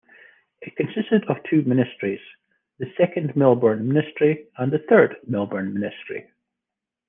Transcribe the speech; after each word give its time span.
It 0.61 0.75
consisted 0.75 1.25
of 1.25 1.37
two 1.47 1.61
ministries: 1.61 2.21
the 2.79 2.91
second 2.97 3.35
Melbourne 3.35 3.87
ministry 3.87 4.47
and 4.57 4.71
the 4.73 4.79
third 4.79 5.17
Melbourne 5.27 5.75
ministry. 5.75 6.25